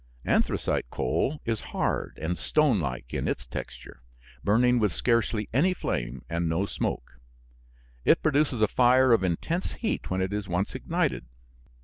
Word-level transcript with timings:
Anthracite 0.25 0.89
coal 0.89 1.39
is 1.45 1.59
hard 1.77 2.17
and 2.19 2.35
stone 2.35 2.79
like 2.79 3.13
in 3.13 3.27
its 3.27 3.45
texture, 3.45 4.01
burning 4.43 4.79
with 4.79 4.91
scarcely 4.91 5.47
any 5.53 5.75
flame 5.75 6.25
and 6.27 6.49
no 6.49 6.65
smoke. 6.65 7.19
It 8.03 8.23
produces 8.23 8.63
a 8.63 8.67
fire 8.67 9.11
of 9.13 9.23
intense 9.23 9.73
heat 9.73 10.09
when 10.09 10.19
it 10.19 10.33
is 10.33 10.47
once 10.47 10.73
ignited. 10.73 11.25